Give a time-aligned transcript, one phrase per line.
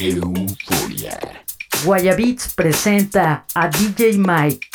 [0.00, 1.18] Euforia.
[1.84, 4.66] Guayabeats presenta a DJ Mick.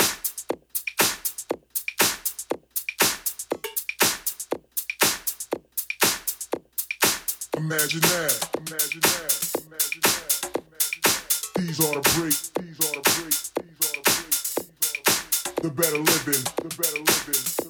[7.58, 9.34] Imagine that, imagine that,
[9.66, 11.32] imagine that, imagine that.
[11.58, 15.22] These are the break, these are the break, these are the break, these are the
[15.42, 15.64] break.
[15.64, 17.65] The better living, the better living.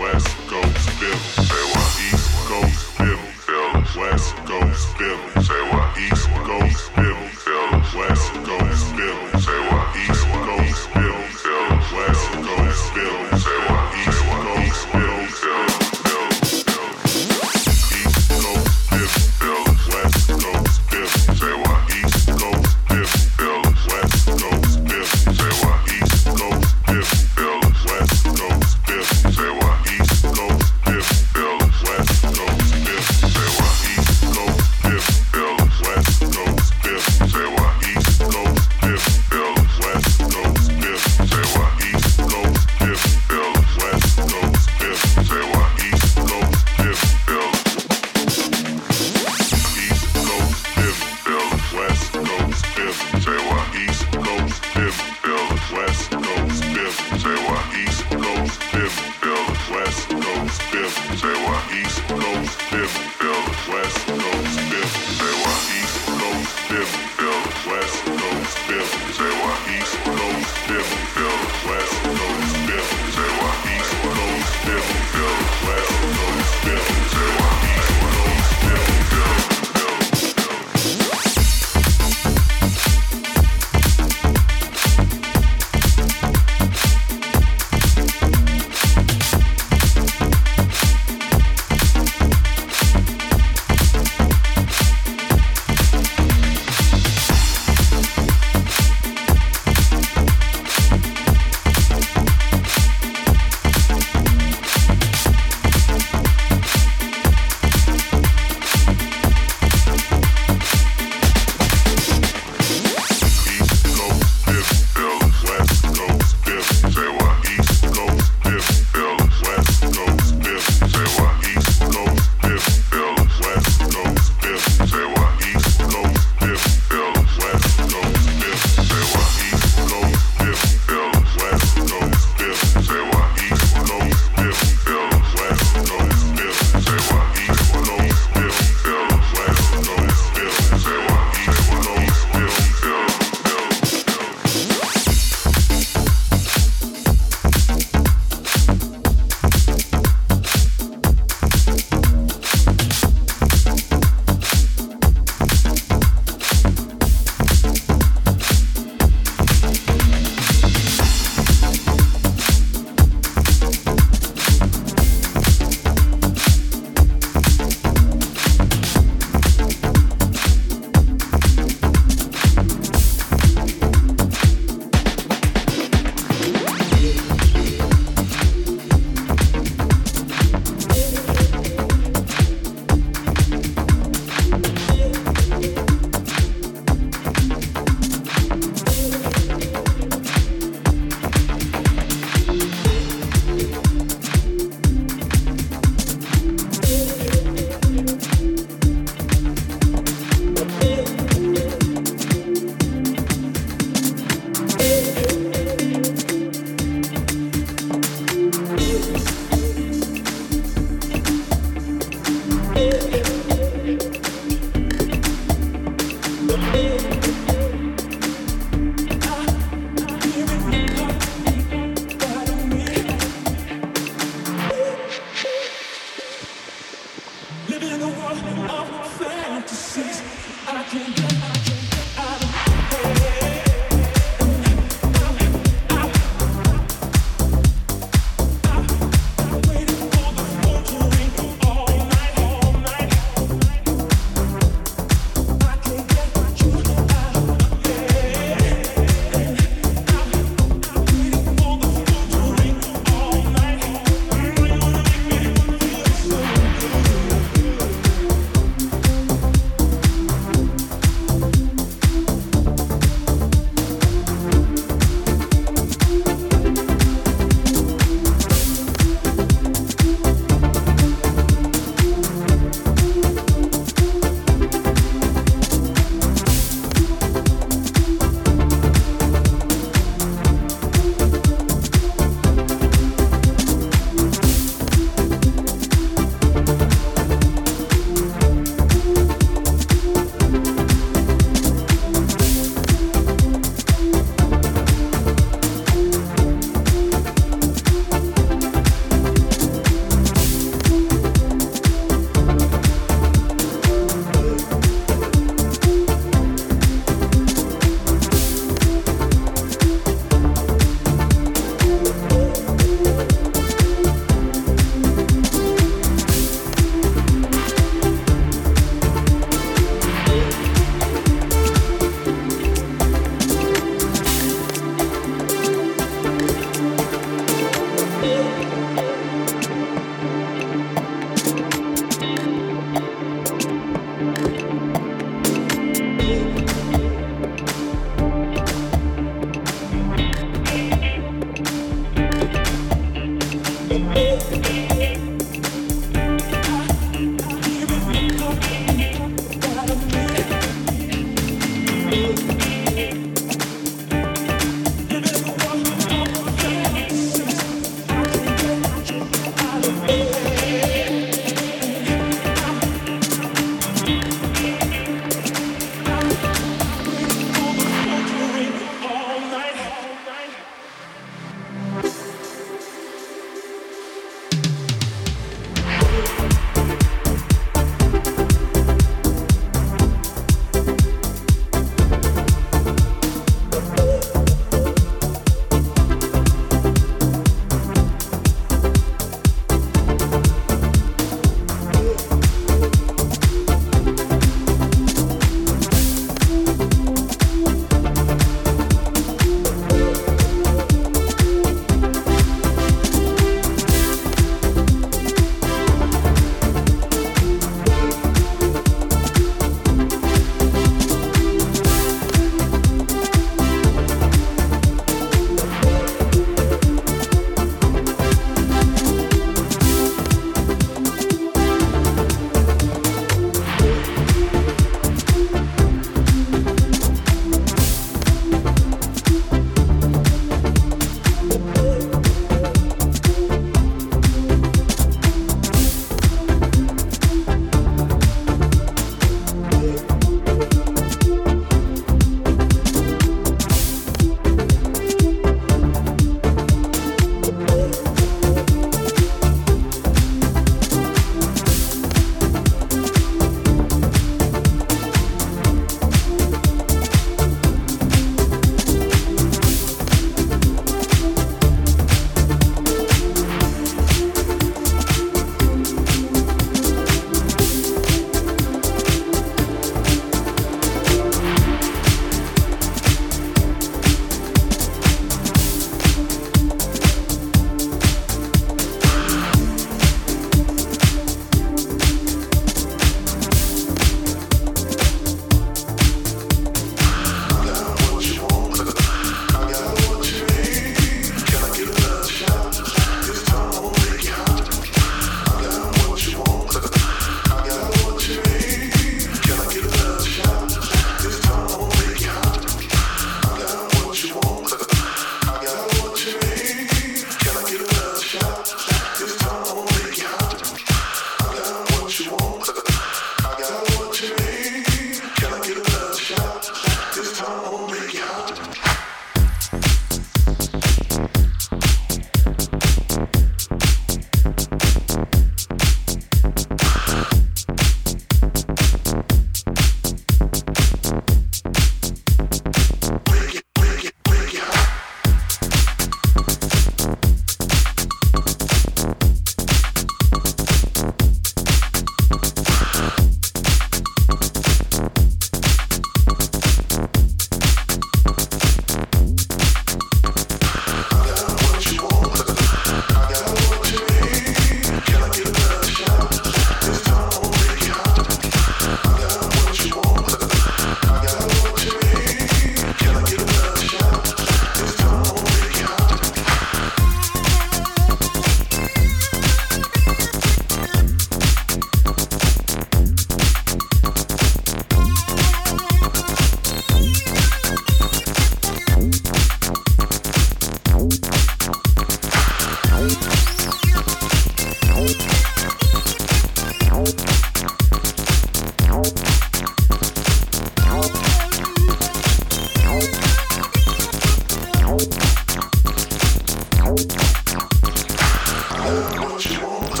[598.86, 600.00] I know what you want.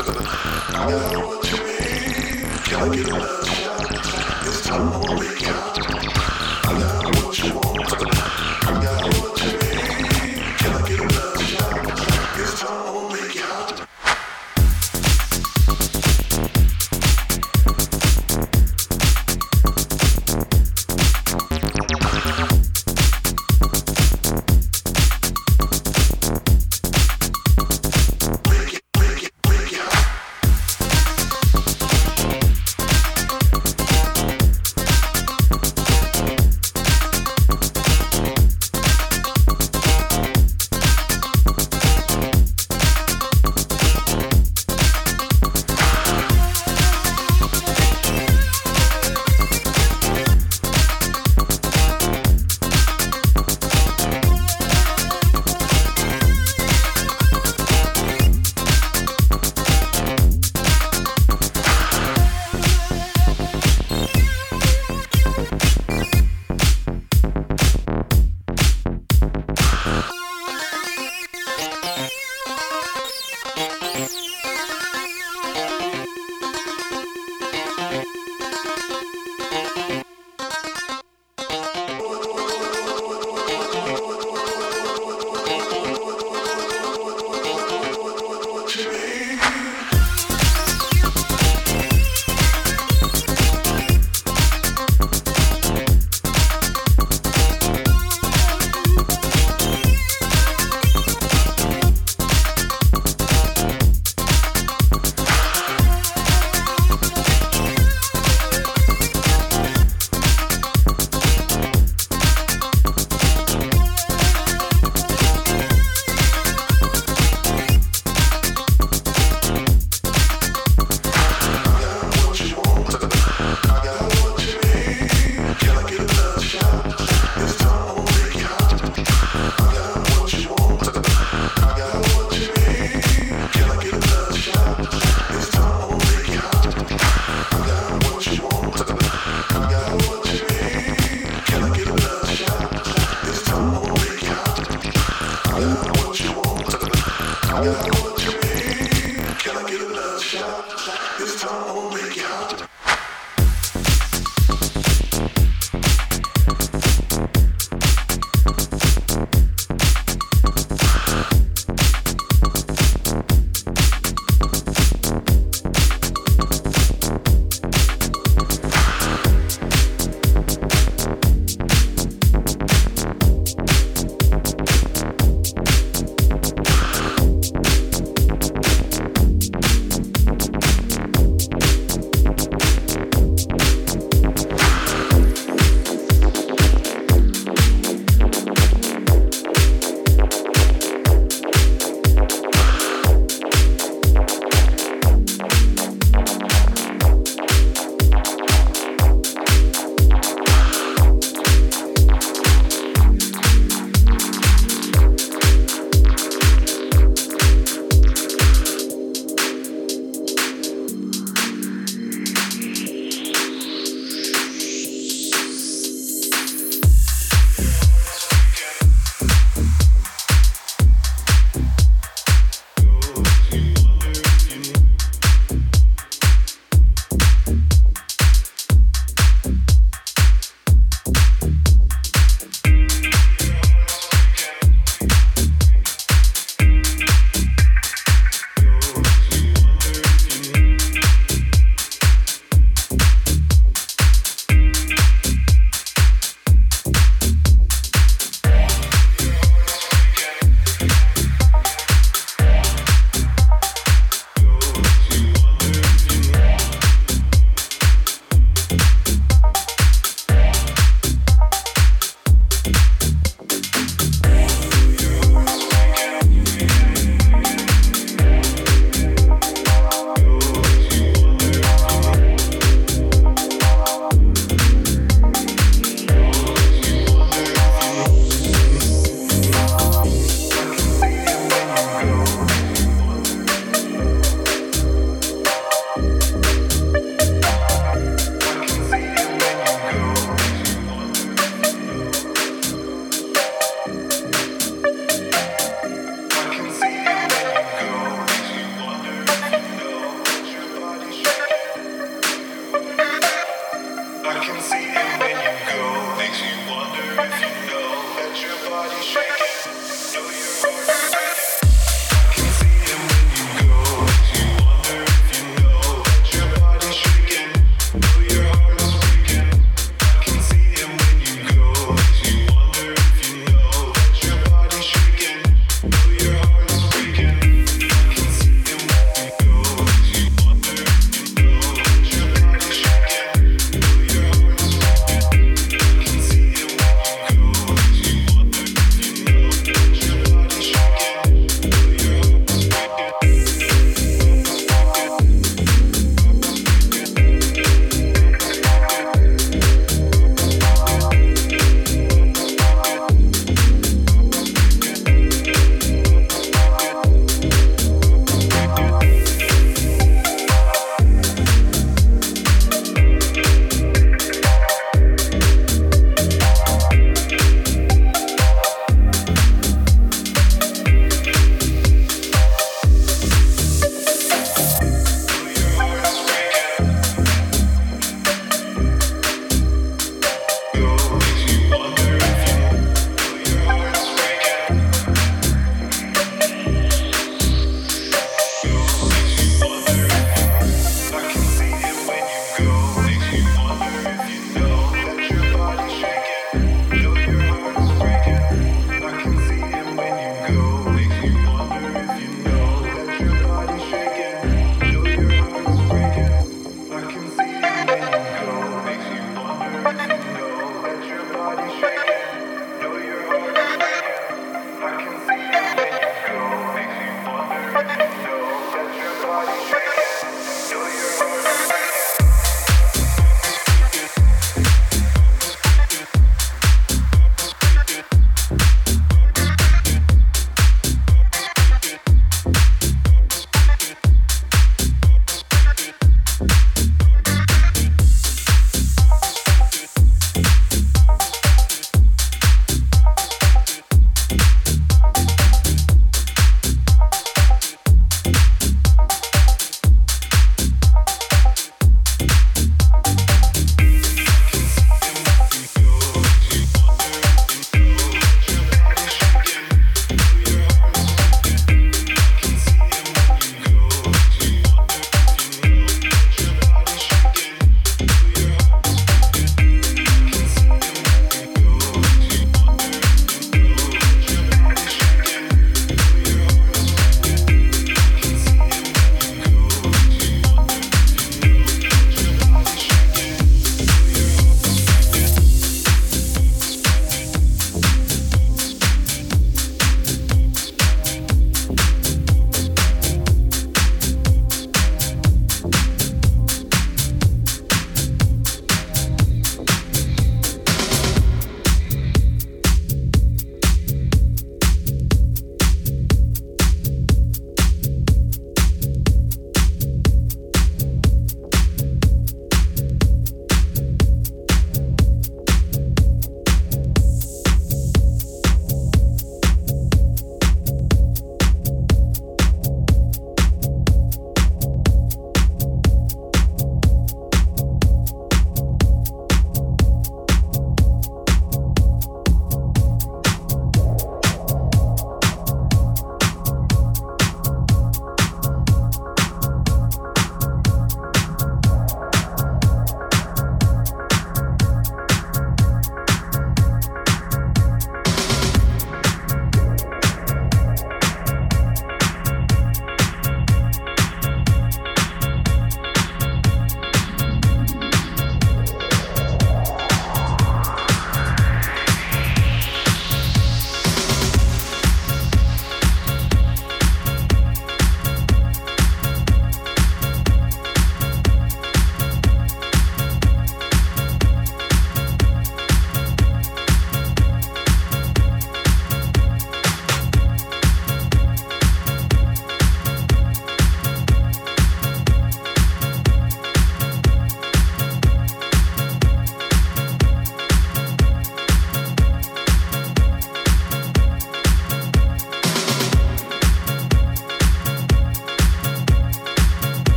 [0.68, 2.64] I know what you need.
[2.66, 3.45] Can I get enough?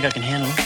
[0.00, 0.65] Think I can handle it.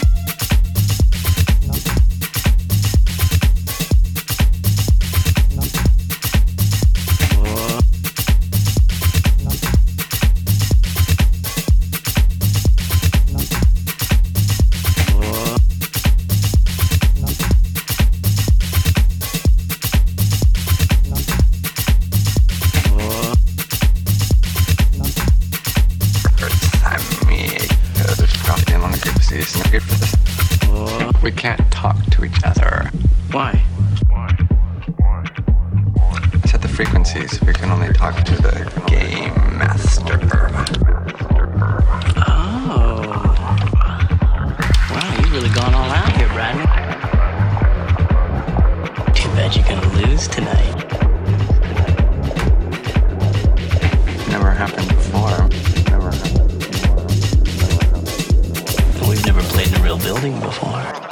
[59.91, 61.10] Real building before.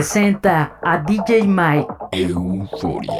[0.00, 1.86] Presenta a DJ Mike.
[2.12, 3.19] Euforia.